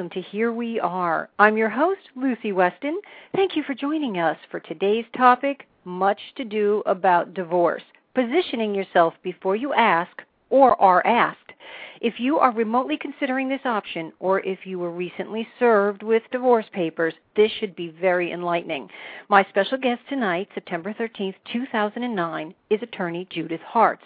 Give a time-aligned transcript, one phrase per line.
[0.00, 1.28] Welcome to Here We Are.
[1.38, 2.98] I'm your host, Lucy Weston.
[3.36, 7.82] Thank you for joining us for today's topic Much to Do About Divorce
[8.14, 11.52] Positioning Yourself Before You Ask or Are Asked.
[12.00, 16.64] If you are remotely considering this option, or if you were recently served with divorce
[16.72, 18.88] papers, this should be very enlightening.
[19.28, 24.04] My special guest tonight, September 13th, 2009, is attorney Judith Hartz.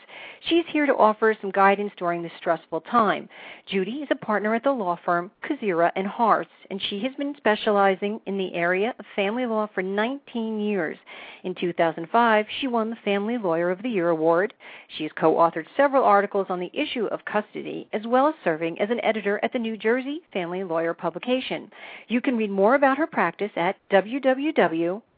[0.48, 3.28] She's here to offer some guidance during this stressful time.
[3.66, 7.34] Judy is a partner at the law firm Kozyra and Hartz, and she has been
[7.36, 10.96] specializing in the area of family law for 19 years.
[11.44, 14.54] In 2005, she won the Family Lawyer of the Year award.
[14.96, 18.88] She has co-authored several articles on the issue of custody, as well as serving as
[18.90, 21.70] an editor at the New Jersey Family Lawyer publication.
[22.08, 23.76] You can read more about her practice at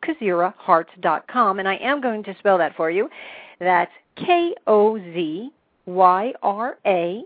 [0.06, 3.08] www.kozyrahartz.com, and I am going to spell that for you.
[3.60, 5.50] That's K O Z
[5.86, 7.22] Y R A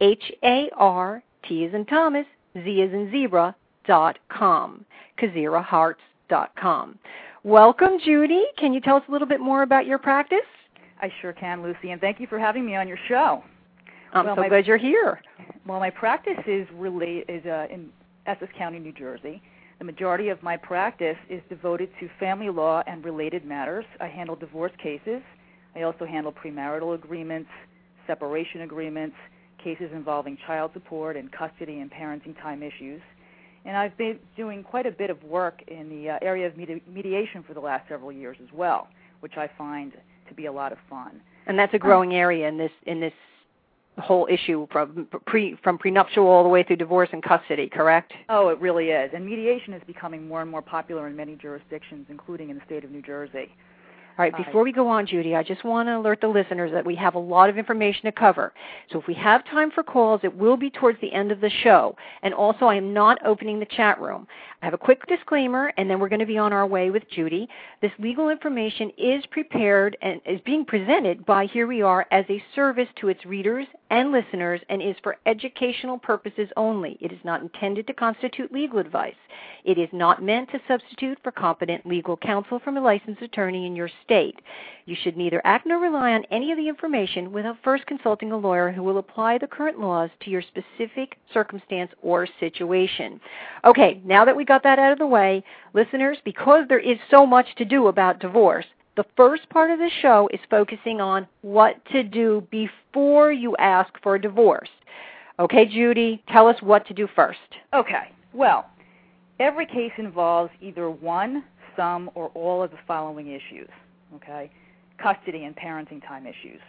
[0.00, 3.54] H A R T is in Thomas, Z is in zebra
[3.86, 4.84] dot com.
[5.18, 5.94] Kozyrahartz
[6.28, 6.98] dot com.
[7.44, 8.44] Welcome, Judy.
[8.58, 10.38] Can you tell us a little bit more about your practice?
[11.00, 13.44] I sure can, Lucy, and thank you for having me on your show.
[14.12, 15.20] I'm Well, so my- glad you're here.
[15.66, 17.90] Well, my practice is really is uh, in
[18.26, 19.42] Essex County, New Jersey.
[19.78, 23.84] The majority of my practice is devoted to family law and related matters.
[24.00, 25.22] I handle divorce cases.
[25.74, 27.50] I also handle premarital agreements,
[28.06, 29.16] separation agreements,
[29.62, 33.02] cases involving child support and custody and parenting time issues.
[33.66, 36.82] And I've been doing quite a bit of work in the uh, area of medi-
[36.88, 38.88] mediation for the last several years as well,
[39.20, 39.92] which I find
[40.28, 41.20] to be a lot of fun.
[41.46, 43.12] And that's a growing area in this in this
[43.98, 48.12] whole issue from pre from prenuptial all the way through divorce and custody, correct?
[48.28, 49.10] Oh, it really is.
[49.14, 52.84] And mediation is becoming more and more popular in many jurisdictions, including in the state
[52.84, 53.50] of New Jersey.
[54.18, 56.86] All right, before we go on, Judy, I just want to alert the listeners that
[56.86, 58.54] we have a lot of information to cover.
[58.90, 61.50] So if we have time for calls, it will be towards the end of the
[61.50, 61.94] show.
[62.22, 64.26] And also, I am not opening the chat room.
[64.62, 67.02] I have a quick disclaimer, and then we're going to be on our way with
[67.10, 67.46] Judy.
[67.82, 72.42] This legal information is prepared and is being presented by Here We Are as a
[72.54, 76.96] service to its readers and listeners and is for educational purposes only.
[77.02, 79.14] It is not intended to constitute legal advice.
[79.64, 83.76] It is not meant to substitute for competent legal counsel from a licensed attorney in
[83.76, 84.40] your state.
[84.86, 88.36] You should neither act nor rely on any of the information without first consulting a
[88.36, 93.20] lawyer who will apply the current laws to your specific circumstance or situation.
[93.64, 95.42] Okay, now that we got that out of the way,
[95.74, 99.90] listeners, because there is so much to do about divorce, the first part of the
[100.00, 104.70] show is focusing on what to do before you ask for a divorce.
[105.38, 107.38] Okay, Judy, tell us what to do first.
[107.74, 108.12] Okay.
[108.32, 108.70] Well,
[109.40, 111.44] every case involves either one,
[111.76, 113.68] some, or all of the following issues.
[114.14, 114.50] Okay?
[114.98, 116.60] Custody and parenting time issues.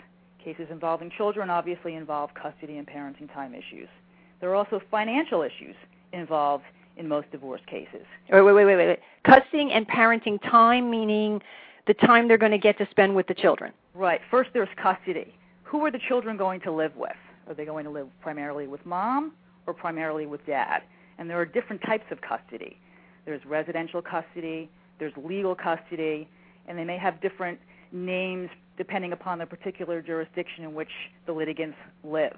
[0.44, 3.90] Cases involving children obviously involve custody and parenting time issues.
[4.40, 5.76] There are also financial issues
[6.14, 6.64] involved
[6.98, 8.06] in most divorce cases.
[8.32, 9.00] Wait, wait, wait, wait, wait.
[9.24, 11.42] Custody and parenting time, meaning
[11.86, 13.72] the time they're going to get to spend with the children.
[13.94, 14.22] Right.
[14.30, 15.34] First, there's custody.
[15.64, 17.16] Who are the children going to live with?
[17.48, 19.34] Are they going to live primarily with mom
[19.66, 20.84] or primarily with dad?
[21.18, 22.78] And there are different types of custody.
[23.26, 24.70] There's residential custody,
[25.00, 26.30] there's legal custody,
[26.68, 27.60] and they may have different
[27.92, 30.92] names depending upon the particular jurisdiction in which
[31.26, 32.38] the litigants live.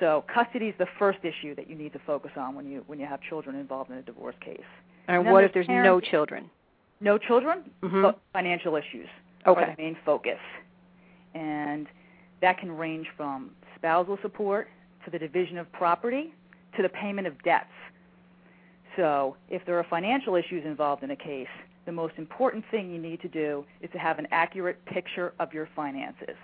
[0.00, 2.98] So custody is the first issue that you need to focus on when you when
[2.98, 4.60] you have children involved in a divorce case.
[5.08, 6.50] And then what if there's parent- no children?
[7.00, 8.02] No children, Mhm.
[8.02, 9.08] but financial issues
[9.46, 9.62] Okay.
[9.62, 10.38] are the main focus.
[11.34, 11.88] And
[12.40, 14.68] that can range from spousal support
[15.04, 16.34] to the division of property
[16.76, 17.72] to the payment of debts.
[18.96, 21.48] So, if there are financial issues involved in a case,
[21.90, 25.52] the most important thing you need to do is to have an accurate picture of
[25.52, 26.36] your finances.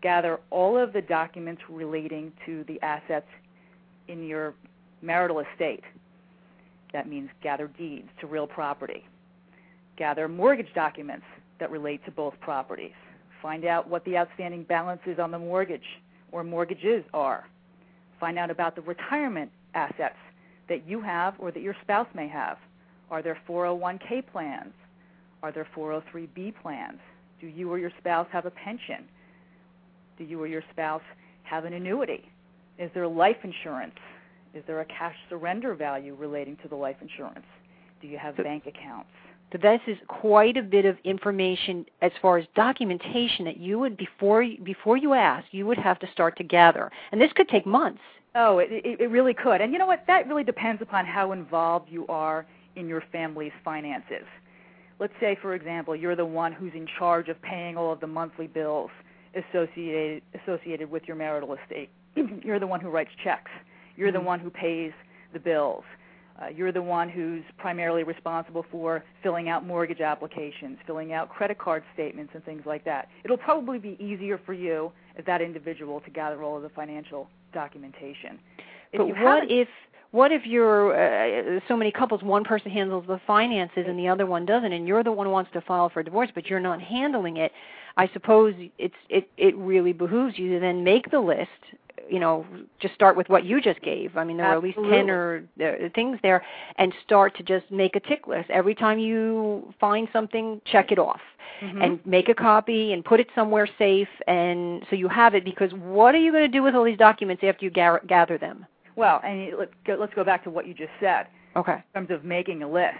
[0.00, 3.26] Gather all of the documents relating to the assets
[4.06, 4.54] in your
[5.00, 5.82] marital estate.
[6.92, 9.04] That means gather deeds to real property.
[9.96, 11.26] Gather mortgage documents
[11.58, 12.94] that relate to both properties.
[13.42, 15.98] Find out what the outstanding balances on the mortgage
[16.30, 17.48] or mortgages are.
[18.20, 20.14] Find out about the retirement assets
[20.68, 22.56] that you have or that your spouse may have.
[23.10, 24.72] Are there 401k plans?
[25.42, 26.98] Are there 403b plans?
[27.40, 29.04] Do you or your spouse have a pension?
[30.18, 31.02] Do you or your spouse
[31.42, 32.30] have an annuity?
[32.78, 33.96] Is there life insurance?
[34.54, 37.46] Is there a cash surrender value relating to the life insurance?
[38.00, 39.10] Do you have So- bank accounts?
[39.50, 43.98] So this is quite a bit of information as far as documentation that you would
[43.98, 47.66] before before you ask, you would have to start to gather, and this could take
[47.66, 48.00] months.
[48.34, 49.60] Oh, it, it, it really could.
[49.60, 50.06] And you know what?
[50.06, 52.46] That really depends upon how involved you are
[52.76, 54.24] in your family's finances.
[55.02, 58.06] Let's say, for example, you're the one who's in charge of paying all of the
[58.06, 58.88] monthly bills
[59.34, 61.90] associated associated with your marital estate.
[62.44, 63.50] you're the one who writes checks.
[63.96, 64.24] You're the Mhm.
[64.26, 64.92] one who pays
[65.32, 65.82] the bills.
[66.40, 71.58] Uh, you're the one who's primarily responsible for filling out mortgage applications, filling out credit
[71.58, 73.08] card statements, and things like that.
[73.24, 77.28] It'll probably be easier for you as that individual to gather all of the financial
[77.52, 78.38] documentation.
[78.92, 79.68] If but what if
[80.12, 84.26] what if you're uh, so many couples one person handles the finances and the other
[84.26, 86.80] one doesn't and you're the one who wants to file for divorce but you're not
[86.80, 87.50] handling it
[87.96, 91.50] i suppose it's it it really behooves you to then make the list
[92.10, 92.44] you know
[92.80, 94.16] just start with what you just gave.
[94.16, 96.42] I mean there are at least 10 or uh, things there
[96.76, 98.50] and start to just make a tick list.
[98.50, 101.20] Every time you find something check it off
[101.62, 101.84] Mhm.
[101.84, 105.72] and make a copy and put it somewhere safe and so you have it because
[105.74, 108.66] what are you going to do with all these documents after you gar- gather them
[108.96, 112.10] well, and let's go, let's go back to what you just said okay in terms
[112.10, 112.96] of making a list.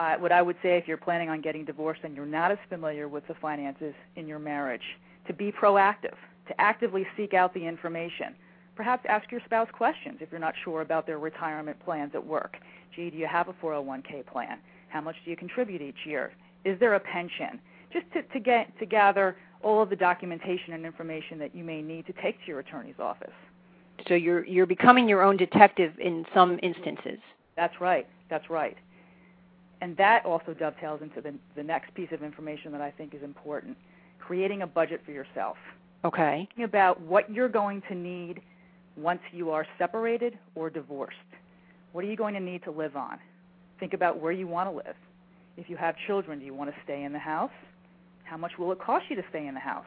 [0.00, 2.58] Uh, what I would say if you're planning on getting divorced and you're not as
[2.68, 4.82] familiar with the finances in your marriage,
[5.26, 6.14] to be proactive,
[6.46, 8.34] to actively seek out the information.
[8.76, 12.58] Perhaps ask your spouse questions if you're not sure about their retirement plans at work.
[12.94, 14.58] Gee, do you have a 401k plan?
[14.88, 16.32] How much do you contribute each year?
[16.64, 17.60] Is there a pension?
[17.92, 21.82] Just to, to get to gather all of the documentation and information that you may
[21.82, 23.32] need to take to your attorney's office.
[24.06, 27.18] So you're you're becoming your own detective in some instances
[27.56, 28.06] That's right.
[28.30, 28.76] That's right.
[29.80, 33.22] And that also dovetails into the, the next piece of information that I think is
[33.22, 33.76] important
[34.18, 35.56] creating a budget for yourself.
[36.04, 38.42] okay Thinking about what you're going to need
[38.96, 41.16] once you are separated or divorced.
[41.92, 43.18] What are you going to need to live on?
[43.80, 44.96] Think about where you want to live.
[45.56, 47.50] If you have children, do you want to stay in the house?
[48.24, 49.86] How much will it cost you to stay in the house?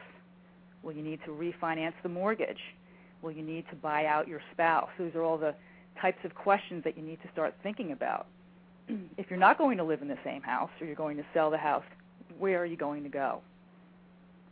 [0.82, 2.58] Will you need to refinance the mortgage?
[3.22, 4.88] Will you need to buy out your spouse?
[4.98, 5.54] Those are all the
[6.00, 8.26] types of questions that you need to start thinking about.
[9.16, 11.50] if you're not going to live in the same house or you're going to sell
[11.50, 11.84] the house,
[12.38, 13.40] where are you going to go?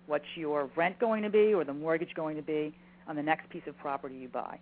[0.07, 2.75] What's your rent going to be or the mortgage going to be
[3.07, 4.59] on the next piece of property you buy?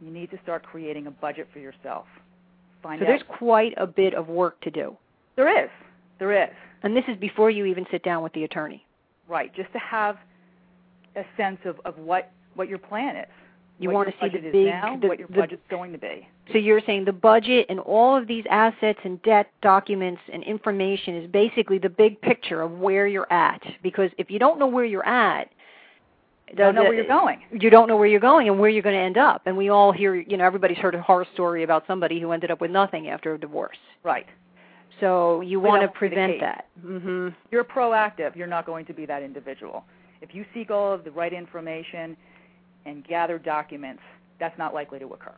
[0.00, 2.06] You need to start creating a budget for yourself.
[2.82, 4.96] Find so out there's quite a bit of work to do
[5.36, 5.70] there is.
[6.18, 6.54] There is.
[6.82, 8.84] and this is before you even sit down with the attorney
[9.28, 9.54] Right.
[9.54, 10.16] Just to have
[11.16, 13.26] a sense of, of what, what your plan is.
[13.78, 16.28] You want to see the big- now, the- what your the- budget's going to be.
[16.52, 21.16] so you're saying the budget and all of these assets and debt documents and information
[21.16, 24.84] is basically the big picture of where you're at because if you don't know where
[24.84, 25.50] you're at
[26.48, 27.42] You don't know where you're going.
[27.50, 29.42] you don't know where you're going and where you're going to end up.
[29.46, 32.50] And we all hear, you know, everybody's heard a horror story about somebody who ended
[32.52, 33.78] up with nothing after a divorce.
[34.04, 34.26] Right.
[35.00, 36.66] So you Well, want to that won't be the prevent that.
[36.82, 39.84] hmm you're proactive, you're not going to be that individual.
[40.20, 42.16] If you seek all of the right information
[42.86, 44.02] and gather documents,
[44.38, 45.34] that's not likely to occur.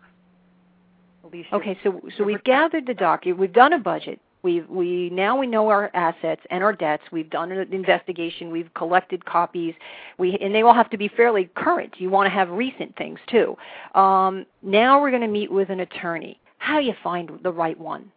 [1.53, 3.41] Okay, so so we've gathered the document.
[3.41, 4.21] We've done a budget.
[4.43, 7.03] We've we now we know our assets and our debts.
[7.11, 8.51] We've done an investigation.
[8.51, 9.75] We've collected copies.
[10.19, 11.95] We and they all have to be fairly current.
[11.97, 13.57] You want to have recent things too.
[13.95, 16.39] Um, now we're going to meet with an attorney.
[16.59, 18.13] How do you find the right one?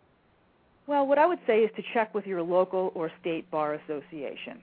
[0.85, 4.59] Well, what I would say is to check with your local or state bar association.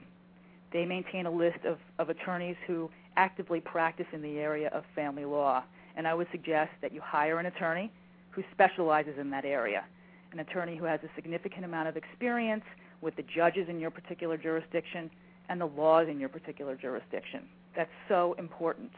[0.73, 5.25] They maintain a list of, of attorneys who actively practice in the area of family
[5.25, 5.64] law,
[5.97, 7.90] and I would suggest that you hire an attorney
[8.30, 9.85] who specializes in that area,
[10.33, 12.64] an attorney who has a significant amount of experience
[13.00, 15.11] with the judges in your particular jurisdiction
[15.49, 17.42] and the laws in your particular jurisdiction.
[17.76, 18.90] That's so important.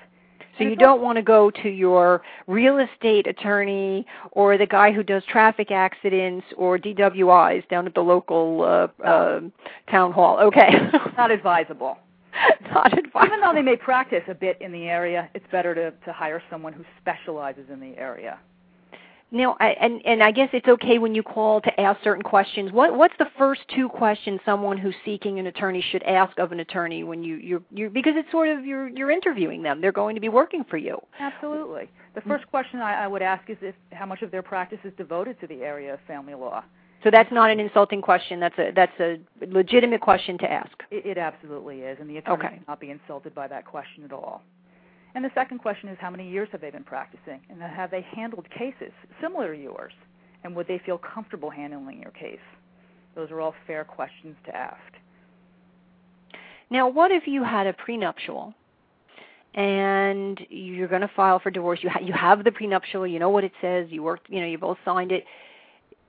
[0.59, 5.03] So you don't want to go to your real estate attorney or the guy who
[5.03, 9.41] does traffic accidents or DWIs down at the local uh, uh,
[9.91, 10.39] town hall.
[10.39, 10.71] Okay.
[11.17, 11.99] not advisable.
[12.73, 13.27] Not advisable.
[13.27, 16.43] Even though they may practice a bit in the area, it's better to, to hire
[16.51, 18.39] someone who specializes in the area.
[19.33, 22.71] Now, I, and and I guess it's okay when you call to ask certain questions.
[22.71, 26.61] What what's the first two questions someone who's seeking an attorney should ask of an
[26.61, 29.81] attorney when you you you because it's sort of you're you're interviewing them.
[29.81, 31.01] They're going to be working for you.
[31.19, 31.91] Absolutely.
[32.15, 32.29] The mm.
[32.29, 35.41] first question I, I would ask is if how much of their practice is devoted
[35.41, 36.63] to the area of family law.
[37.05, 38.41] So that's not an insulting question.
[38.41, 40.73] That's a that's a legitimate question to ask.
[40.91, 42.61] It, it absolutely is, and the attorney Okay.
[42.67, 44.43] not be insulted by that question at all.
[45.15, 48.03] And the second question is how many years have they been practicing, and have they
[48.15, 49.93] handled cases similar to yours,
[50.45, 52.39] and would they feel comfortable handling your case?
[53.15, 54.77] Those are all fair questions to ask.
[56.69, 58.53] Now, what if you had a prenuptial
[59.55, 61.81] and you're going to file for divorce?
[61.83, 63.07] You ha- you have the prenuptial.
[63.07, 63.87] You know what it says.
[63.91, 64.29] You worked.
[64.29, 65.25] You know you both signed it.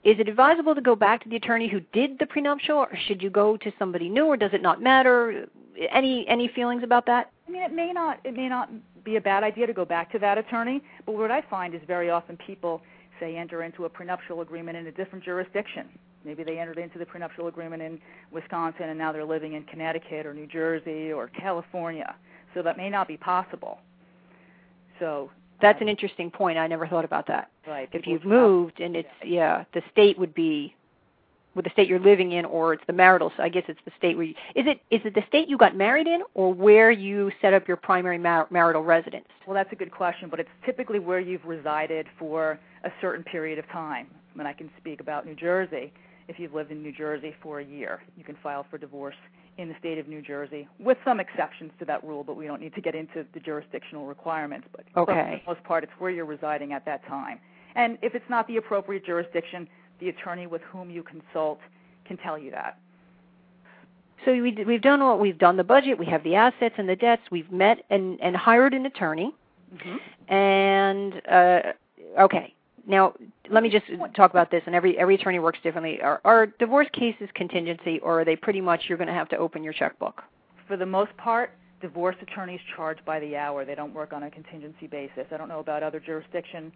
[0.08, 3.22] Is it advisable to go back to the attorney who did the prenuptial, or should
[3.22, 5.48] you go to somebody new, or does it not matter?
[5.92, 7.30] Any any feelings about that?
[7.46, 8.70] I mean, it may not it may not
[9.04, 11.82] be a bad idea to go back to that attorney, but what I find is
[11.86, 12.82] very often people
[13.20, 15.90] say enter into a prenuptial agreement in a different jurisdiction.
[16.24, 18.00] Maybe they entered into the prenuptial agreement in
[18.32, 22.16] Wisconsin and now they're living in Connecticut or New Jersey or California.
[22.54, 23.80] So that may not be possible.
[25.00, 26.58] So That's an interesting point.
[26.58, 27.50] I never thought about that.
[27.68, 27.90] right.
[27.92, 30.76] If you've moved and it's yeah, the state would be
[31.56, 33.32] with the state you're living in, or it's the marital.
[33.36, 35.58] So I guess it's the state where you, is it is it the state you
[35.58, 39.26] got married in, or where you set up your primary mar- marital residence?
[39.46, 43.58] Well, that's a good question, but it's typically where you've resided for a certain period
[43.60, 44.08] of time.
[44.34, 45.92] I mean, I can speak about New Jersey.
[46.28, 49.16] If you've lived in New Jersey for a year, you can file for divorce
[49.58, 52.62] in the state of New Jersey, with some exceptions to that rule, but we don't
[52.62, 54.68] need to get into the jurisdictional requirements.
[54.72, 55.42] But Okay.
[55.46, 57.40] for the most part, it's where you're residing at that time.
[57.76, 59.68] And if it's not the appropriate jurisdiction,
[60.00, 61.60] the attorney with whom you consult
[62.06, 62.78] can tell you that.
[64.26, 66.96] So we, we've done what we've done the budget, we have the assets and the
[66.96, 69.34] debts, we've met and, and hired an attorney,
[69.76, 70.34] Mm-hmm.
[70.34, 72.54] and uh, okay.
[72.88, 73.14] Now
[73.52, 74.64] let me just talk about this.
[74.66, 76.02] And every every attorney works differently.
[76.02, 79.38] Are, are divorce cases contingency, or are they pretty much you're going to have to
[79.38, 80.24] open your checkbook?
[80.68, 81.52] for the most part,
[81.82, 83.66] divorce attorneys charge by the hour.
[83.66, 85.26] They don't work on a contingency basis.
[85.32, 86.72] I don't know about other jurisdiction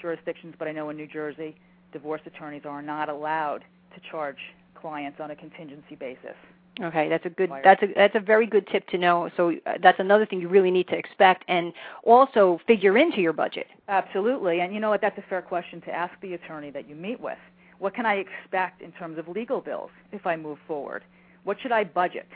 [0.00, 1.56] jurisdictions, but I know in New Jersey,
[1.92, 4.38] divorce attorneys are not allowed to charge
[4.74, 6.36] clients on a contingency basis.
[6.80, 7.50] Okay, that's a good.
[7.62, 9.28] That's a that's a very good tip to know.
[9.36, 13.34] So uh, that's another thing you really need to expect and also figure into your
[13.34, 13.66] budget.
[13.88, 14.60] Absolutely.
[14.60, 15.02] And you know what?
[15.02, 17.36] That's a fair question to ask the attorney that you meet with.
[17.78, 21.04] What can I expect in terms of legal bills if I move forward?
[21.44, 22.28] What should I budget?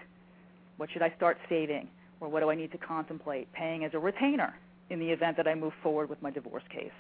[0.77, 1.89] What should I start saving?
[2.21, 4.55] Or what do I need to contemplate paying as a retainer
[4.91, 6.91] in the event that I move forward with my divorce case?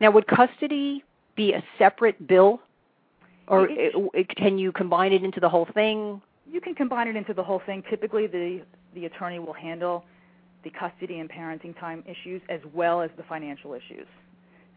[0.00, 1.02] Now, would custody
[1.34, 2.60] be a separate bill,
[3.48, 6.20] or It- it, it, can you combine it into the whole thing?
[6.52, 7.82] You can combine it into the whole thing.
[7.88, 8.60] Typically, the
[8.94, 10.04] the attorney will handle
[10.64, 14.06] the custody and parenting time issues as well as the financial issues.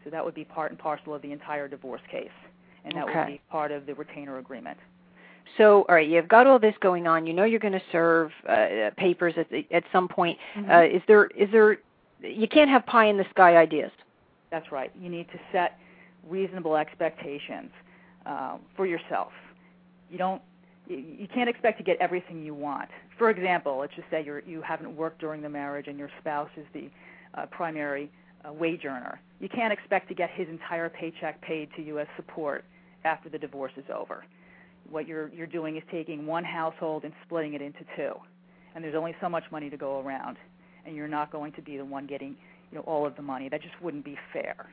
[0.02, 2.30] So that would be part and parcel of the entire divorce case,
[2.84, 4.78] and that would be part of the retainer agreement.
[5.58, 7.26] So, all right, you've got all this going on.
[7.26, 10.38] You know you're going to serve uh, papers at the, at some point.
[10.56, 10.70] Mhm.
[10.70, 11.78] Uh, is there is there?
[12.22, 13.90] You can't have pie in the sky ideas.
[14.50, 14.90] That's right.
[15.00, 15.78] You need to set
[16.26, 17.70] reasonable expectations
[18.24, 19.32] um, for yourself.
[20.10, 20.40] You don't.
[20.88, 22.88] You can't expect to get everything you want.
[23.18, 26.50] For example, let's just say you're, you haven't worked during the marriage and your spouse
[26.56, 26.90] is the
[27.34, 28.10] uh, primary
[28.46, 29.20] uh, wage earner.
[29.40, 32.64] You can't expect to get his entire paycheck paid to you as support
[33.04, 34.24] after the divorce is over.
[34.88, 38.12] What you're you're doing is taking one household and splitting it into two,
[38.74, 40.36] and there's only so much money to go around,
[40.84, 42.36] and you're not going to be the one getting
[42.70, 43.48] you know all of the money.
[43.48, 44.68] That just wouldn't be fair.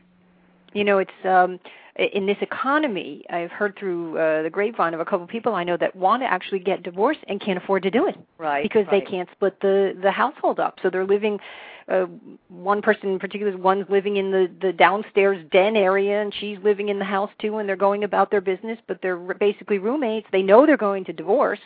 [0.74, 1.60] You know, it's um,
[1.98, 3.24] in this economy.
[3.30, 6.24] I've heard through uh, the grapevine of a couple of people I know that want
[6.24, 8.64] to actually get divorced and can't afford to do it Right.
[8.64, 9.04] because right.
[9.04, 10.80] they can't split the the household up.
[10.82, 11.40] So they're living.
[11.86, 12.06] Uh,
[12.48, 16.88] one person in particular, one's living in the the downstairs den area, and she's living
[16.88, 17.58] in the house too.
[17.58, 20.26] And they're going about their business, but they're basically roommates.
[20.32, 21.60] They know they're going to divorce,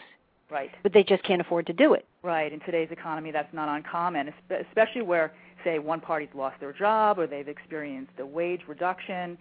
[0.50, 0.72] Right.
[0.82, 2.06] but they just can't afford to do it.
[2.24, 2.52] Right.
[2.52, 5.34] In today's economy, that's not uncommon, especially where,
[5.64, 9.38] say, one party's lost their job or they've experienced a wage reduction.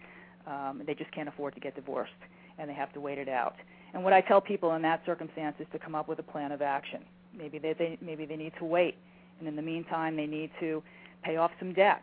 [0.46, 2.12] Um, they just can't afford to get divorced,
[2.58, 3.56] and they have to wait it out.
[3.94, 6.52] And what I tell people in that circumstance is to come up with a plan
[6.52, 7.04] of action.
[7.36, 8.96] Maybe they, they maybe they need to wait,
[9.38, 10.82] and in the meantime, they need to
[11.22, 12.02] pay off some debt.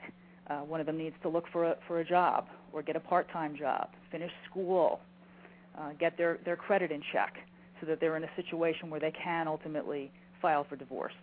[0.49, 2.99] Uh, one of them needs to look for a, for a job or get a
[2.99, 4.99] part-time job, finish school,
[5.79, 7.35] uh, get their, their credit in check,
[7.79, 11.13] so that they're in a situation where they can ultimately file for divorce.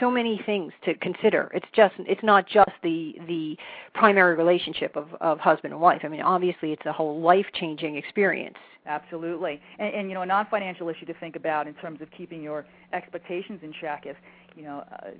[0.00, 1.50] So many things to consider.
[1.54, 3.56] It's just it's not just the the
[3.94, 6.00] primary relationship of of husband and wife.
[6.04, 8.56] I mean, obviously it's a whole life-changing experience.
[8.86, 9.60] Absolutely.
[9.78, 12.64] And, and you know, a non-financial issue to think about in terms of keeping your
[12.92, 14.14] expectations in check is,
[14.56, 15.10] you know, uh,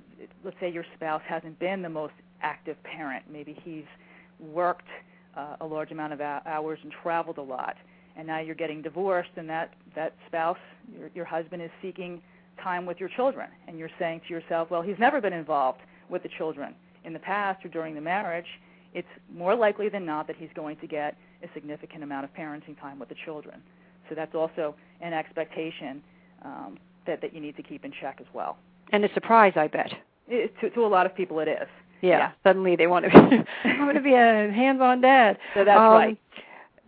[0.43, 3.25] let's say your spouse hasn't been the most active parent.
[3.29, 3.83] Maybe he's
[4.39, 4.87] worked
[5.35, 7.75] uh, a large amount of hours and traveled a lot,
[8.15, 10.57] and now you're getting divorced, and that that spouse,
[10.97, 12.21] your your husband, is seeking
[12.61, 16.23] time with your children, and you're saying to yourself, well, he's never been involved with
[16.23, 16.73] the children
[17.03, 18.47] in the past or during the marriage.
[18.93, 22.79] It's more likely than not that he's going to get a significant amount of parenting
[22.79, 23.61] time with the children.
[24.09, 26.01] So that's also an expectation
[26.43, 28.57] um, that that you need to keep in check as well.
[28.91, 29.93] And a surprise, I bet.
[30.27, 31.67] It, to, to a lot of people, it is.
[32.01, 32.31] Yeah, yeah.
[32.43, 35.37] suddenly they want to be, I want to be a hands-on dad.
[35.53, 36.17] So that's um, right.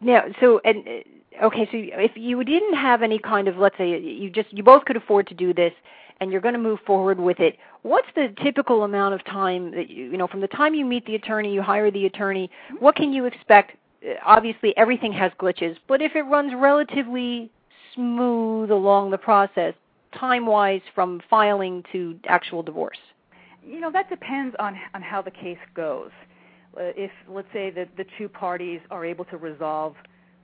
[0.02, 0.28] Yeah.
[0.40, 1.04] So and
[1.42, 4.86] okay, so if you didn't have any kind of, let's say, you just you both
[4.86, 5.74] could afford to do this,
[6.20, 7.58] and you're going to move forward with it.
[7.82, 11.06] What's the typical amount of time that you, you know, from the time you meet
[11.06, 12.50] the attorney, you hire the attorney?
[12.80, 13.78] What can you expect?
[14.04, 17.50] Uh, obviously, everything has glitches, but if it runs relatively
[17.96, 19.74] smooth along the process,
[20.18, 22.98] time-wise, from filing to actual divorce
[23.70, 26.12] you know that depends on on how the case goes.
[26.76, 29.96] Uh, if let's say that the two parties are able to resolve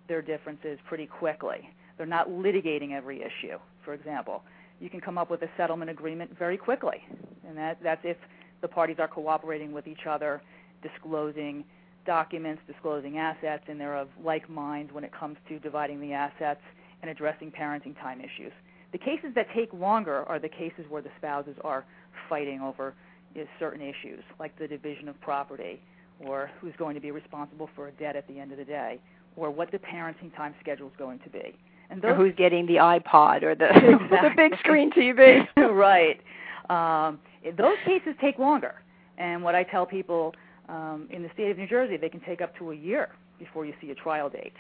[0.08, 3.58] their differences pretty quickly, they're not litigating every issue.
[3.84, 4.44] For example,
[4.80, 7.04] you can come up with a settlement agreement very quickly,
[7.48, 8.18] and that that's if
[8.62, 10.42] the parties are cooperating with each other,
[10.82, 11.64] disclosing
[12.06, 16.62] documents, disclosing assets, and they're of like mind when it comes to dividing the assets
[17.02, 18.52] and addressing parenting time issues.
[18.92, 21.86] The cases that take longer are the cases where the spouses are
[22.30, 22.94] fighting over
[23.60, 25.82] certain issues, like the division of property,
[26.22, 29.00] or who's going to be responsible for a debt at the end of the day,
[29.36, 31.56] or what the parenting time schedule is going to be.
[31.90, 34.30] And those, or who's getting the iPod or the, exactly.
[34.30, 35.46] the big screen TV.
[35.58, 36.20] right.
[36.70, 37.20] Um,
[37.58, 38.76] those cases take longer.
[39.18, 40.34] And what I tell people
[40.68, 43.66] um, in the state of New Jersey, they can take up to a year before
[43.66, 44.54] you see a trial date.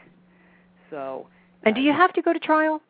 [0.89, 1.27] So.
[1.63, 2.81] And do you have to go to trial?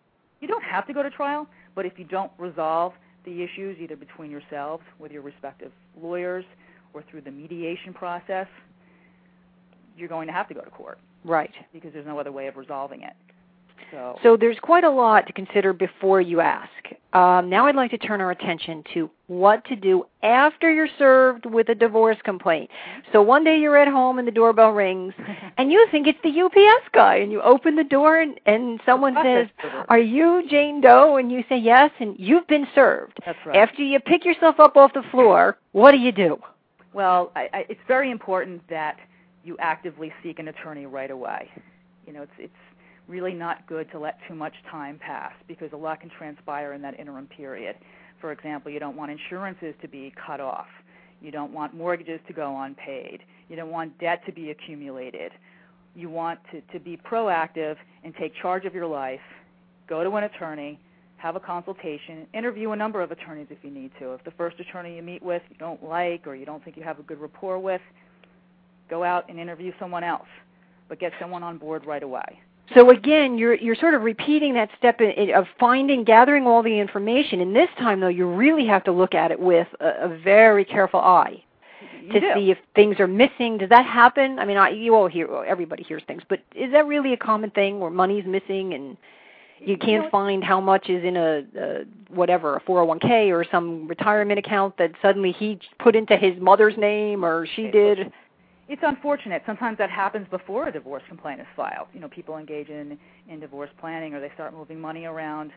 [0.41, 3.95] You don't have to go to trial, but if you don't resolve the issues either
[3.95, 6.45] between yourselves with your respective lawyers
[6.93, 8.47] or through the mediation process,
[9.97, 10.99] you're going to have to go to court.
[11.25, 11.51] Right.
[11.73, 13.13] Because there's no other way of resolving it.
[13.91, 16.69] So, so there's quite a lot to consider before you ask.
[17.13, 21.45] Um, now I'd like to turn our attention to what to do after you're served
[21.45, 22.69] with a divorce complaint.
[23.13, 25.13] So one day you're at home and the doorbell rings
[25.57, 29.15] and you think it's the UPS guy and you open the door and, and someone
[29.23, 29.47] says,
[29.87, 31.17] are you Jane Doe?
[31.17, 33.19] And you say yes and you've been served.
[33.25, 33.55] That's right.
[33.55, 36.37] After you pick yourself up off the floor, what do you do?
[36.93, 38.97] Well, I, I, it's very important that
[39.45, 41.49] you actively seek an attorney right away.
[42.05, 42.53] You know, it's it's
[43.07, 46.81] really not good to let too much time pass because a lot can transpire in
[46.81, 47.75] that interim period.
[48.19, 50.65] For example, you don't want insurances to be cut off.
[51.21, 53.21] You don't want mortgages to go unpaid.
[53.47, 55.31] You don't want debt to be accumulated.
[55.95, 59.21] You want to, to be proactive and take charge of your life.
[59.87, 60.79] Go to an attorney,
[61.17, 64.13] have a consultation, interview a number of attorneys if you need to.
[64.13, 66.83] If the first attorney you meet with you don't like or you don't think you
[66.83, 67.81] have a good rapport with,
[68.89, 70.27] go out and interview someone else,
[70.89, 72.39] but get someone on board right away.
[72.73, 77.41] So again, you're you're sort of repeating that step of finding, gathering all the information.
[77.41, 80.65] And this time, though, you really have to look at it with a, a very
[80.65, 81.43] careful eye
[82.11, 83.57] to see if things are missing.
[83.57, 84.39] Does that happen?
[84.39, 87.51] I mean, I, you all hear everybody hears things, but is that really a common
[87.51, 88.97] thing where money's missing and
[89.59, 93.45] you can't you know, find how much is in a, a whatever a 401k or
[93.49, 98.11] some retirement account that suddenly he put into his mother's name or she did?
[98.67, 99.43] It's unfortunate.
[99.45, 101.87] Sometimes that happens before a divorce complaint is filed.
[101.93, 102.97] You know, people engage in
[103.29, 105.51] in divorce planning or they start moving money around.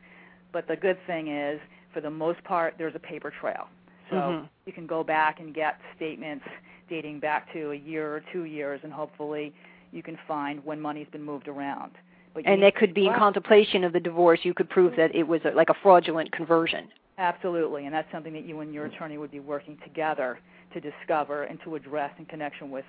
[0.52, 1.60] But the good thing is,
[1.92, 3.68] for the most part, there's a paper trail.
[4.10, 4.46] So mm-hmm.
[4.66, 6.44] you can go back and get statements
[6.88, 9.52] dating back to a year or two years, and hopefully
[9.92, 11.92] you can find when money's been moved around.
[12.34, 14.40] But and that could be in contemplation of the divorce.
[14.42, 16.88] You could prove that it was a, like a fraudulent conversion.
[17.18, 18.94] Absolutely, and that's something that you and your mm-hmm.
[18.94, 20.38] attorney would be working together
[20.72, 22.84] to discover and to address in connection with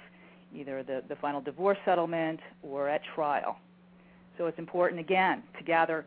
[0.56, 3.58] either the, the final divorce settlement or at trial.
[4.38, 6.06] So it's important, again, to gather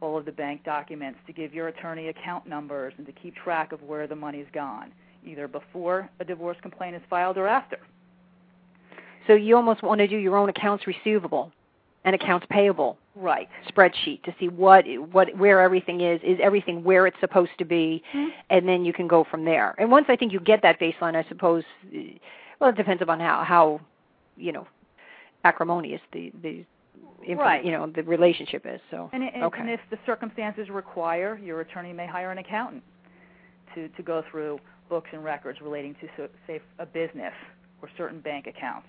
[0.00, 3.72] all of the bank documents, to give your attorney account numbers, and to keep track
[3.72, 4.92] of where the money's gone,
[5.24, 7.78] either before a divorce complaint is filed or after.
[9.26, 11.52] So you almost want to do your own accounts receivable
[12.04, 17.06] and accounts payable right spreadsheet to see what what where everything is is everything where
[17.06, 18.30] it's supposed to be mm-hmm.
[18.48, 21.14] and then you can go from there and once i think you get that baseline
[21.14, 21.62] i suppose
[22.58, 23.80] well it depends upon how how
[24.36, 24.66] you know
[25.44, 26.64] acrimonious the the
[27.34, 27.64] right.
[27.64, 29.60] you know the relationship is so and, and, okay.
[29.60, 32.82] and if the circumstances require your attorney may hire an accountant
[33.74, 37.32] to to go through books and records relating to so, say a business
[37.82, 38.88] or certain bank accounts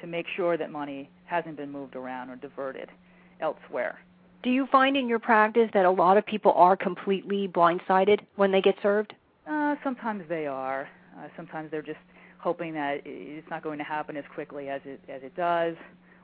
[0.00, 2.90] to make sure that money hasn't been moved around or diverted
[3.40, 3.98] elsewhere.
[4.42, 8.52] Do you find in your practice that a lot of people are completely blindsided when
[8.52, 9.14] they get served?
[9.46, 10.88] Uh, sometimes they are.
[11.18, 11.98] Uh, sometimes they're just
[12.38, 15.74] hoping that it's not going to happen as quickly as it as it does,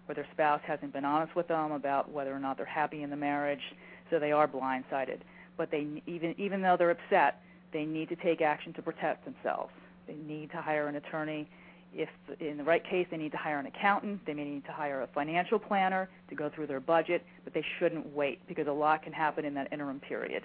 [0.09, 3.11] or their spouse hasn't been honest with them about whether or not they're happy in
[3.11, 3.75] the marriage,
[4.11, 5.18] so they are blindsided.
[5.57, 9.72] But they even even though they're upset, they need to take action to protect themselves.
[10.07, 11.48] They need to hire an attorney.
[11.94, 12.09] If
[12.40, 14.24] in the right case, they need to hire an accountant.
[14.26, 17.64] They may need to hire a financial planner to go through their budget, but they
[17.78, 20.42] shouldn't wait because a lot can happen in that interim period.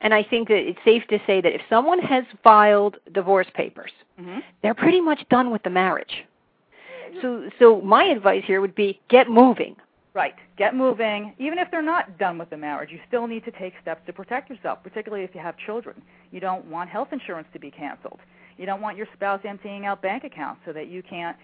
[0.00, 3.90] And I think that it's safe to say that if someone has filed divorce papers,
[4.20, 4.40] Mm-hmm.
[4.62, 6.24] they're pretty much done with the marriage.
[7.22, 9.76] So, so my advice here would be get moving.
[10.14, 10.34] Right.
[10.56, 11.34] Get moving.
[11.38, 14.12] Even if they're not done with the marriage, you still need to take steps to
[14.12, 16.02] protect yourself, particularly if you have children.
[16.32, 18.18] You don't want health insurance to be canceled.
[18.58, 21.36] You don't want your spouse emptying out bank accounts so that you can't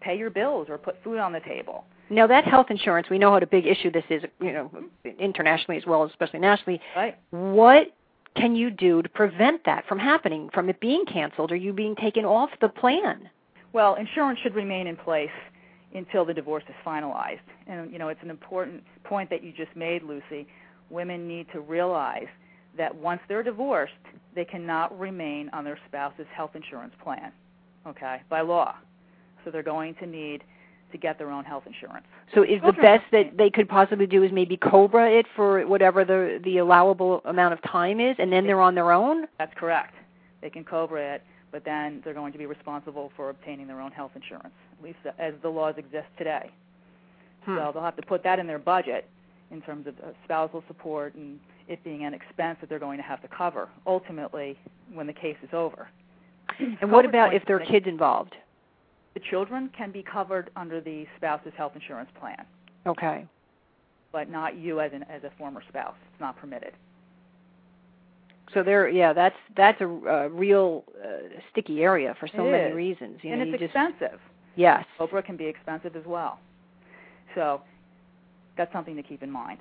[0.00, 1.84] pay your bills or put food on the table.
[2.10, 4.70] Now that health insurance, we know what a big issue this is, you know,
[5.18, 6.80] internationally as well as especially nationally.
[6.94, 7.18] Right.
[7.30, 7.88] What
[8.36, 11.96] can you do to prevent that from happening, from it being canceled or you being
[11.96, 13.28] taken off the plan?
[13.72, 15.30] Well, insurance should remain in place
[15.94, 17.40] until the divorce is finalized.
[17.66, 20.46] And you know, it's an important point that you just made, Lucy.
[20.90, 22.28] Women need to realize
[22.76, 23.92] that once they're divorced,
[24.34, 27.32] they cannot remain on their spouse's health insurance plan,
[27.86, 28.74] okay, by law.
[29.44, 30.42] So they're going to need
[30.92, 32.06] to get their own health insurance.
[32.34, 36.04] So is the best that they could possibly do is maybe COBRA it for whatever
[36.04, 39.26] the the allowable amount of time is and then they're on their own?
[39.38, 39.94] That's correct.
[40.42, 43.90] They can COBRA it, but then they're going to be responsible for obtaining their own
[43.90, 46.50] health insurance, at least as the laws exist today.
[47.44, 47.56] Hmm.
[47.56, 49.08] So they'll have to put that in their budget
[49.50, 53.02] in terms of uh, spousal support and it being an expense that they're going to
[53.02, 54.58] have to cover ultimately
[54.92, 55.88] when the case is over.
[56.80, 58.34] And what about if there are kids involved?
[59.14, 62.44] The children can be covered under the spouse's health insurance plan,
[62.86, 63.26] Okay.
[64.12, 65.94] but not you as an as a former spouse.
[66.12, 66.72] It's not permitted.
[68.54, 72.70] So there, yeah, that's that's a, a real uh, sticky area for so It many
[72.70, 72.76] is.
[72.76, 73.18] reasons.
[73.22, 74.20] You and know, it's you just expensive.
[74.54, 74.84] yes.
[74.98, 76.38] COBRA can be expensive as well.
[77.34, 77.60] So
[78.56, 79.58] that's something to keep in mind.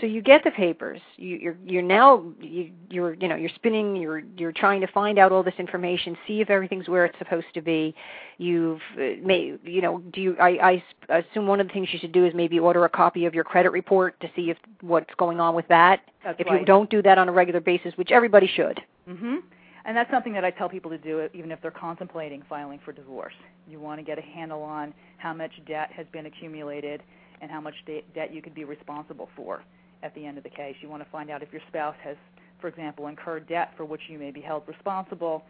[0.00, 1.00] So you get the papers.
[1.16, 3.94] You, you're you're now you, you're you know you're spinning.
[3.94, 7.48] You're you're trying to find out all this information, see if everything's where it's supposed
[7.54, 7.94] to be.
[8.38, 11.98] You've uh, may you know do you I, I assume one of the things you
[11.98, 15.14] should do is maybe order a copy of your credit report to see if what's
[15.16, 16.00] going on with that.
[16.24, 16.60] That's if right.
[16.60, 18.80] you don't do that on a regular basis, which everybody should.
[19.06, 19.36] hmm
[19.84, 22.92] And that's something that I tell people to do even if they're contemplating filing for
[22.92, 23.34] divorce.
[23.68, 27.02] You want to get a handle on how much debt has been accumulated
[27.42, 29.62] and how much de- debt you could be responsible for
[30.02, 30.76] at the end of the case.
[30.80, 32.16] You want to find out if your spouse has,
[32.60, 35.44] for example, incurred debt for which you may be held responsible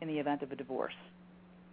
[0.00, 0.94] in the event of a divorce.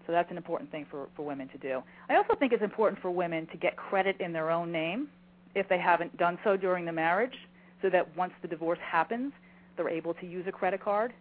[0.06, 1.82] So that's an important thing for, for women to do.
[2.10, 5.08] I also think it's important for women to get credit in their own name
[5.56, 7.36] if they haven't done so during the marriage,
[7.82, 9.32] so that once the divorce happens,
[9.78, 11.14] they're able to use a credit card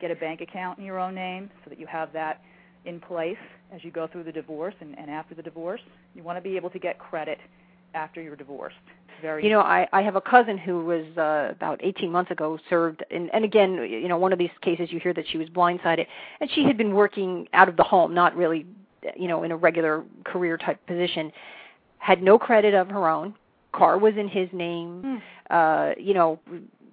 [0.00, 2.40] get a bank account in your own name so that you have that
[2.86, 3.36] in place
[3.72, 5.80] as you go through the divorce and, and after the divorce.
[6.14, 7.38] You want to be able to get credit
[7.94, 8.76] after you're divorced.
[9.20, 12.58] Very You know, I, I have a cousin who was uh, about 18 months ago
[12.68, 15.48] served, and, and again, you know, one of these cases you hear that she was
[15.48, 16.06] blindsided,
[16.40, 18.66] and she had been working out of the home, not really,
[19.16, 21.32] you know, in a regular career type position,
[21.98, 23.34] had no credit of her own,
[23.72, 25.54] car was in his name, Hmm.
[25.54, 26.38] uh, you know,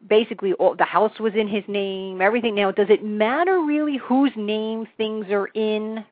[0.07, 2.55] basically all, the house was in his name, everything.
[2.55, 6.03] Now, does it matter really whose name things are in,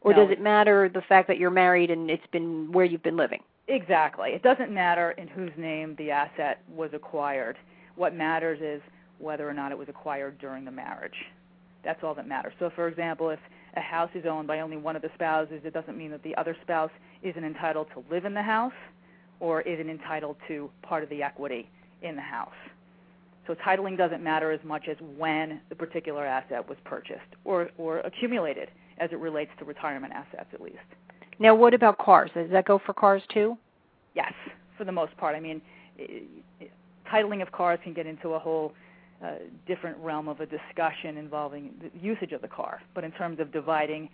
[0.00, 0.22] or No.
[0.22, 3.42] does it matter the fact that you're married and it's been where you've been living?
[3.68, 4.30] Exactly.
[4.30, 7.56] It doesn't matter in whose name the asset was acquired.
[7.96, 8.80] What matters is
[9.18, 11.26] whether or not it was acquired during the marriage.
[11.84, 12.54] That's all that matters.
[12.58, 13.38] So, for example, if
[13.76, 16.34] a house is owned by only one of the spouses, it doesn't mean that the
[16.36, 16.90] other spouse
[17.22, 18.72] isn't entitled to live in the house
[19.38, 21.68] or isn't entitled to part of the equity
[22.02, 22.50] in the house.
[23.46, 28.00] So titling doesn't matter as much as when the particular asset was purchased or, or
[28.00, 30.78] accumulated as it relates to retirement assets at least.
[31.38, 32.30] Now, what about cars?
[32.34, 33.56] Does that go for cars too?
[34.14, 34.32] Yes,
[34.76, 35.36] for the most part.
[35.36, 35.60] I mean,
[37.10, 38.72] titling of cars can get into a whole
[39.24, 39.32] uh,
[39.66, 42.80] different realm of a discussion involving the usage of the car.
[42.94, 44.08] But in terms of dividing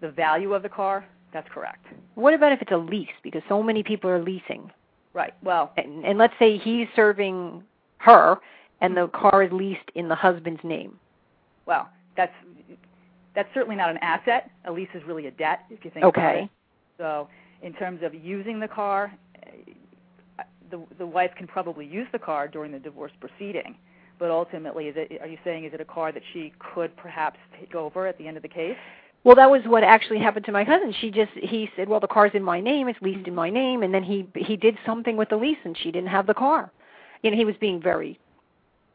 [0.00, 1.84] the value of the car, that's correct.
[2.14, 3.08] What about if it's a lease?
[3.22, 4.70] Because so many people are leasing.
[5.12, 5.32] Right.
[5.42, 7.62] Well, And, and let's say he's serving
[7.98, 8.36] her,
[8.82, 10.98] and the car is leased in the husband's name.
[11.66, 12.32] well, that's
[13.34, 14.50] that's certainly not an asset.
[14.64, 16.42] A lease is really a debt, if you think about Okay.
[16.44, 16.50] it.
[16.98, 17.28] So,
[17.62, 19.12] in terms of using the car,
[20.38, 23.76] uh, the the wife can probably use the car during the divorce proceeding.
[24.18, 27.38] But ultimately, is it, are you saying is it a car that she could perhaps
[27.60, 28.76] take over at the end of the case?
[29.24, 30.94] Well, that was what actually happened to my cousin.
[31.00, 32.88] She just he said, "Well, the car's in my name.
[32.88, 35.76] It's leased in my name." And then he he did something with the lease, and
[35.76, 36.70] she didn't have the car.
[37.22, 38.18] You know, he was being very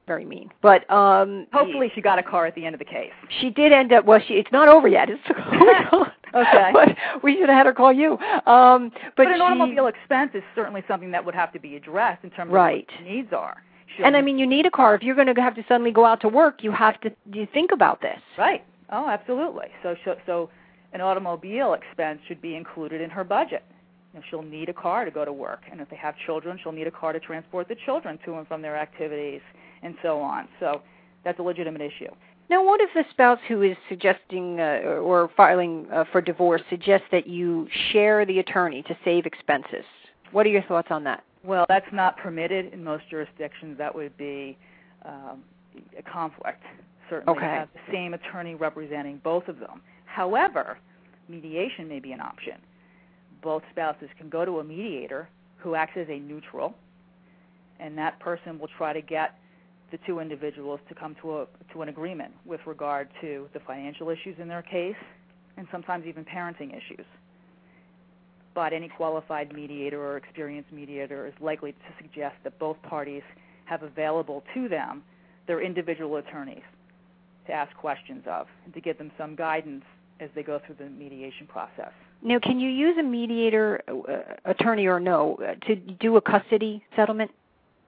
[0.07, 0.49] very mean.
[0.61, 3.11] But um Hopefully, she got a car at the end of the case.
[3.39, 4.05] she did end up.
[4.05, 5.09] Well, she it's not over yet.
[5.09, 6.11] It's going on.
[6.33, 6.69] Okay.
[6.73, 6.89] but
[7.23, 8.17] we should have had her call you.
[8.45, 11.75] Um, but, But, an she- automobile expense is certainly something that would have to be
[11.75, 12.87] addressed in terms Right.
[12.89, 13.57] of what your needs are.
[13.95, 14.95] Should- And I mean, you need a car.
[14.95, 17.45] If you're going to have to suddenly go out to work, you have to you
[17.53, 18.19] think about this.
[18.37, 18.63] Right.
[18.89, 19.67] Oh, absolutely.
[19.83, 20.49] So, so, so
[20.93, 23.63] an automobile expense should be included in her budget.
[24.13, 26.59] You know, she'll need a car to go to work, and if they have children,
[26.61, 29.39] she'll need a car to transport the children to and from their activities,
[29.83, 30.49] and so on.
[30.59, 30.81] So,
[31.23, 32.11] that's a legitimate issue.
[32.51, 37.07] Now, what if the spouse who is suggesting uh, or filing uh, for divorce suggests
[37.13, 39.85] that you share the attorney to save expenses?
[40.33, 41.23] What are your thoughts on that?
[41.45, 43.77] Well, that's not permitted in most jurisdictions.
[43.77, 44.57] That would be
[45.05, 45.43] um,
[45.97, 46.61] a conflict.
[47.09, 47.45] Certainly, Okay.
[47.45, 49.81] have the same attorney representing both of them.
[50.03, 50.77] However,
[51.29, 52.55] mediation may be an option.
[53.41, 56.75] Both spouses can go to a mediator who acts as a neutral,
[57.79, 59.37] and that person will try to get
[59.91, 64.09] the two individuals to come to a to an agreement with regard to the financial
[64.09, 64.95] issues in their case,
[65.57, 67.05] and sometimes even parenting issues
[68.53, 73.23] but any qualified mediator or experienced mediator is likely to suggest that both parties
[73.65, 75.03] have available to them
[75.47, 76.63] their individual attorneys
[77.47, 79.83] to ask questions of and to give them some guidance
[80.19, 81.91] as they go through the mediation process.
[82.21, 86.83] Now, can you use a mediator, uh, attorney or no, uh, to do a custody
[86.95, 87.31] settlement?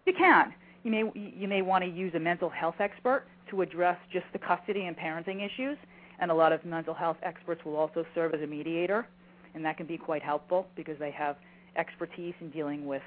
[0.07, 0.53] You can.
[0.83, 4.39] You may you may want to use a mental health expert to address just the
[4.39, 5.77] custody and parenting issues,
[6.19, 9.07] and a lot of mental health experts will also serve as a mediator,
[9.55, 11.37] and that can be quite helpful because they have
[11.77, 13.01] expertise in dealing with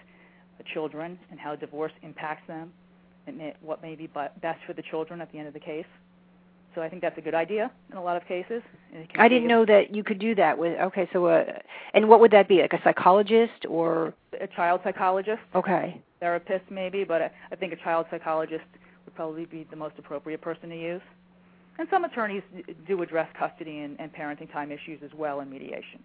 [0.72, 2.72] children and how divorce impacts them
[3.26, 5.86] and what may be best for the children at the end of the case.
[6.76, 8.62] So I think that's a good idea in a lot of cases.
[8.92, 10.78] and it can I didn't know that you could do that with.
[10.78, 11.44] Okay, so uh,
[11.94, 12.60] and what would that be?
[12.60, 16.02] Like a psychologist or a child psychologist okay?
[16.20, 18.64] therapist maybe, but I, I think a child psychologist
[19.06, 21.00] would probably be the most appropriate person to use.
[21.78, 22.42] And some attorneys
[22.86, 26.02] do address custody and, and parenting time issues as well in mediation.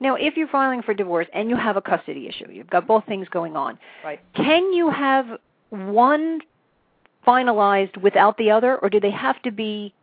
[0.00, 3.06] Now, if you're filing for divorce and you have a custody issue, you've got both
[3.06, 3.78] things going on.
[4.04, 4.20] Right.
[4.34, 5.26] Can you have
[5.68, 6.40] one
[7.26, 9.94] finalized without the other, or do they have to be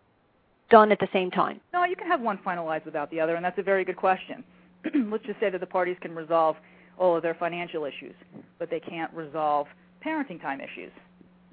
[0.70, 1.60] done at the same time?
[1.74, 4.44] No, you can have one finalized without the other, and that's a very good question.
[5.12, 6.56] Let's just say that the parties can resolve
[6.98, 8.16] all of their financial issues,
[8.60, 9.68] but they can't resolve
[10.06, 10.92] parenting time issues.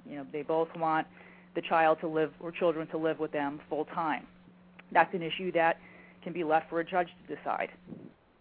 [0.09, 1.07] You know, they both want
[1.55, 4.27] the child to live or children to live with them full time.
[4.93, 5.79] That's an issue that
[6.23, 7.71] can be left for a judge to decide.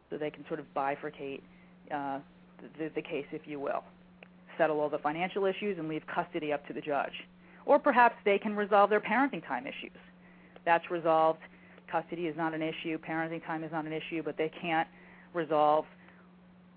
[0.10, 1.42] So they can sort of bifurcate
[1.94, 2.20] uh,
[2.78, 3.84] the, the case, if you will,
[4.58, 7.14] settle all the financial issues and leave custody up to the judge.
[7.66, 9.98] Or perhaps they can resolve their parenting time issues.
[10.66, 11.40] That's resolved.
[11.92, 12.98] Custody is not an issue.
[12.98, 14.88] Parenting time is not an issue, but they can't
[15.34, 15.86] resolve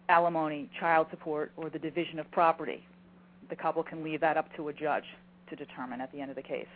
[0.09, 2.85] alimony, child support, or the division of property.
[3.49, 5.05] The couple can leave that up to a judge
[5.49, 6.67] to determine at the end of the case.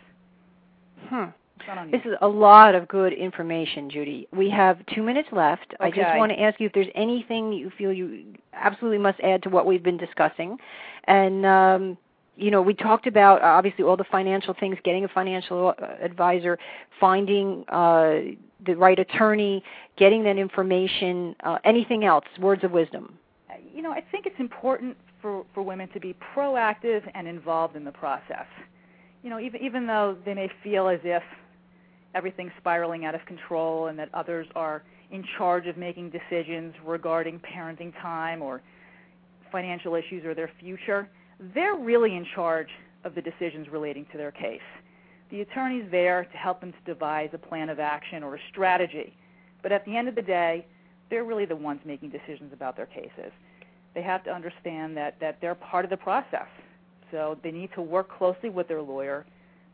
[1.07, 1.25] Hmm.
[1.91, 4.27] This is a lot of good information, Judy.
[4.33, 5.75] We have two minutes left.
[5.75, 5.85] Okay.
[5.85, 9.43] I just want to ask you if there's anything you feel you absolutely must add
[9.43, 10.57] to what we've been discussing.
[11.03, 11.97] And, um,
[12.35, 15.85] you know, we talked about uh, obviously all the financial things, getting a financial uh,
[16.01, 16.57] advisor,
[16.99, 18.19] finding uh,
[18.65, 19.63] the right attorney,
[19.97, 23.17] getting that information, uh, anything else, words of wisdom.
[23.73, 27.83] you know, I think it's important for, for women to be proactive and involved in
[27.83, 28.47] the process.
[29.23, 31.21] You know, even even though they may feel as if
[32.15, 37.39] everything's spiraling out of control and that others are in charge of making decisions regarding
[37.39, 38.61] parenting time or
[39.51, 41.07] financial issues or their future,
[41.53, 42.69] they're really in charge
[43.03, 44.61] of the decisions relating to their case.
[45.31, 49.15] The attorney's there to help them to devise a plan of action or a strategy.
[49.63, 50.65] But at the end of the day,
[51.09, 53.31] they're really the ones making decisions about their cases.
[53.93, 56.47] They have to understand that, that they're part of the process.
[57.11, 59.25] So they need to work closely with their lawyer,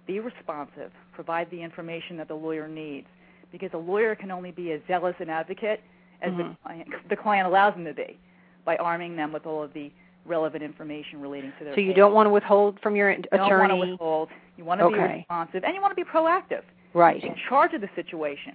[0.08, 3.08] be responsive, provide the information that the lawyer needs.
[3.52, 5.82] Because a lawyer can only be as zealous an advocate
[6.22, 6.38] as Mhm.
[6.38, 8.18] the, client, the client allows them to be
[8.66, 9.92] by arming them with all of the
[10.28, 11.98] relevant information relating to their So you case.
[11.98, 13.92] don't want to withhold from your You don't want to attorney.
[13.92, 14.30] withhold.
[14.58, 16.64] You want to be responsive, and you want to be proactive
[16.94, 17.24] Right.
[17.24, 18.54] in charge of the situation.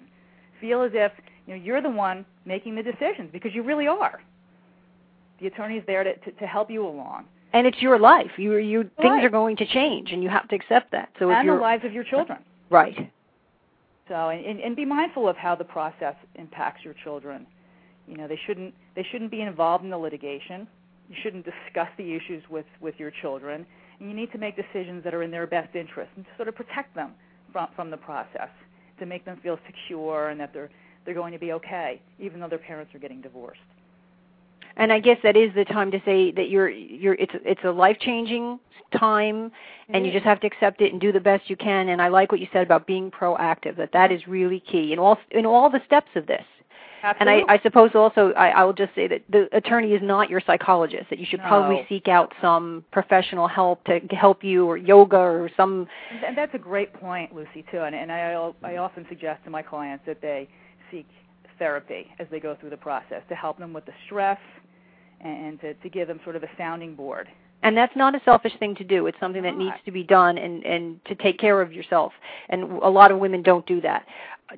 [0.61, 1.13] Feel as if
[1.47, 4.21] you know you're the one making the decisions because you really are.
[5.41, 8.31] The attorney's there to, to, to help you along, And it's your life.
[8.37, 11.09] You you things are going to change and you have to accept that.
[11.19, 12.39] So if and the lives of your children.
[12.71, 13.11] right.
[14.09, 17.47] So and, and, and be mindful of how the process impacts your children.
[18.09, 20.67] You know they shouldn't they shouldn't be involved in the litigation.
[21.13, 23.67] You shouldn't discuss the issues with with your children,
[24.01, 26.49] and you need to make decisions that are in their best interest and to sort
[26.49, 27.13] of protect them
[27.53, 28.49] from from the process
[28.99, 30.71] to make them feel secure and that they're
[31.05, 33.61] they're going to be okay, even though their parents are getting divorced.
[34.77, 37.71] And I guess that is the time to say that you're you're it's it's a
[37.71, 38.59] life changing
[38.99, 39.53] time
[39.91, 42.09] and you just have to accept it and do the best you can and I
[42.09, 45.45] like what you said about being proactive that that is really key in all in
[45.45, 46.45] all the steps of this.
[47.03, 47.43] Absolutely.
[47.43, 50.31] And I, I suppose also I, I will just say that the attorney is not
[50.31, 51.11] your psychologist.
[51.11, 51.49] That you should No.
[51.49, 55.89] probably seek out some professional help to help you, or yoga, or some.
[56.25, 57.81] And that's a great point, Lucy, too.
[57.81, 60.49] And, and I, I often suggest to my clients that they
[60.91, 61.07] seek
[61.59, 64.39] therapy as they go through the process to help them with the stress
[65.21, 67.29] and to, to give them sort of a sounding board.
[67.63, 69.07] And that's not a selfish thing to do.
[69.07, 72.13] It's something that needs to be done, and and to take care of yourself.
[72.49, 74.07] And a lot of women don't do that.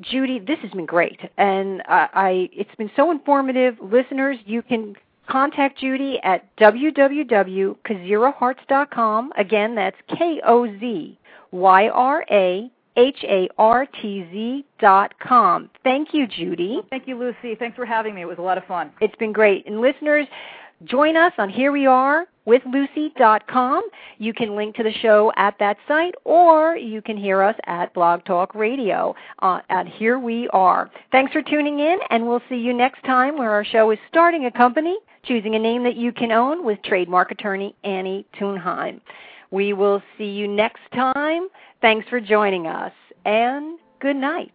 [0.00, 3.76] Judy, this has been great, and I, I it's been so informative.
[3.80, 4.96] Listeners, you can
[5.28, 9.32] contact Judy at www.kozyrahartz.com.
[9.36, 11.18] Again, that's K O Z
[11.52, 15.68] Y R A H A R T Z dot com.
[15.82, 16.80] Thank you, Judy.
[16.90, 17.54] Thank you, Lucy.
[17.56, 18.22] Thanks for having me.
[18.22, 18.92] It was a lot of fun.
[19.00, 19.66] It's been great.
[19.66, 20.26] And listeners,
[20.84, 23.82] join us on Here We Are with Lucy.com.
[24.18, 27.94] You can link to the show at that site, or you can hear us at
[27.94, 30.90] Blog Talk Radio uh, at Here We Are.
[31.10, 34.46] Thanks for tuning in, and we'll see you next time where our show is starting
[34.46, 39.00] a company, choosing a name that you can own with trademark attorney Annie Thunheim.
[39.50, 41.48] We will see you next time.
[41.80, 42.92] Thanks for joining us,
[43.24, 44.54] and good night.